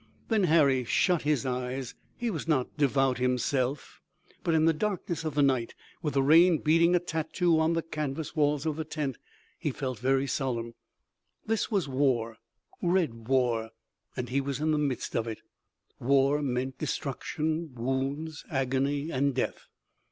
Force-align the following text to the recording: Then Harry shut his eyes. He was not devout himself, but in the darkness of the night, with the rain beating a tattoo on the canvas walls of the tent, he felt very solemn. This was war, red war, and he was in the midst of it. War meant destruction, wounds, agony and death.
Then 0.29 0.45
Harry 0.45 0.83
shut 0.83 1.21
his 1.21 1.45
eyes. 1.45 1.93
He 2.17 2.31
was 2.31 2.47
not 2.47 2.75
devout 2.75 3.19
himself, 3.19 4.01
but 4.43 4.55
in 4.55 4.65
the 4.65 4.73
darkness 4.73 5.23
of 5.23 5.35
the 5.35 5.43
night, 5.43 5.75
with 6.01 6.15
the 6.15 6.23
rain 6.23 6.57
beating 6.57 6.95
a 6.95 6.99
tattoo 6.99 7.59
on 7.59 7.73
the 7.73 7.83
canvas 7.83 8.35
walls 8.35 8.65
of 8.65 8.77
the 8.77 8.83
tent, 8.83 9.19
he 9.59 9.69
felt 9.69 9.99
very 9.99 10.25
solemn. 10.25 10.73
This 11.45 11.69
was 11.69 11.87
war, 11.87 12.37
red 12.81 13.27
war, 13.27 13.69
and 14.17 14.29
he 14.29 14.41
was 14.41 14.59
in 14.59 14.71
the 14.71 14.79
midst 14.79 15.13
of 15.15 15.27
it. 15.27 15.41
War 15.99 16.41
meant 16.41 16.79
destruction, 16.79 17.69
wounds, 17.75 18.43
agony 18.49 19.11
and 19.11 19.35
death. 19.35 19.67